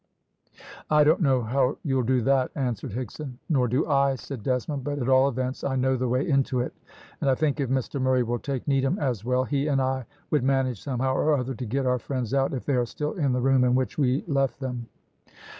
"I 0.89 1.03
don't 1.03 1.21
know 1.21 1.43
how 1.43 1.77
you'll 1.83 2.01
do 2.01 2.21
that," 2.23 2.49
answered 2.55 2.89
Higson. 2.89 3.33
"Nor 3.49 3.67
do 3.67 3.85
I," 3.85 4.15
said 4.15 4.41
Desmond; 4.41 4.83
"but 4.83 4.97
at 4.97 5.07
all 5.07 5.29
events 5.29 5.63
I 5.63 5.75
know 5.75 5.95
the 5.95 6.07
way 6.07 6.27
into 6.27 6.59
it, 6.61 6.73
and 7.21 7.29
I 7.29 7.35
think, 7.35 7.59
if 7.59 7.69
Mr 7.69 8.01
Murray 8.01 8.23
will 8.23 8.39
take 8.39 8.67
Needham 8.67 8.97
as 8.97 9.23
well, 9.23 9.43
he 9.43 9.67
and 9.67 9.79
I 9.79 10.05
would 10.31 10.41
manage 10.43 10.81
somehow 10.81 11.13
or 11.13 11.35
other 11.35 11.53
to 11.53 11.65
get 11.67 11.85
our 11.85 11.99
friends 11.99 12.33
out, 12.33 12.51
if 12.51 12.65
they 12.65 12.73
are 12.77 12.85
still 12.87 13.13
in 13.13 13.31
the 13.31 13.41
room 13.41 13.63
in 13.63 13.75
which 13.75 13.99
we 13.99 14.23
left 14.27 14.59
them." 14.59 14.87